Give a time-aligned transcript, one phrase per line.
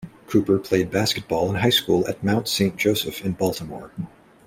[0.25, 3.91] Cooper played basketball in high school at Mount Saint Joseph in Baltimore.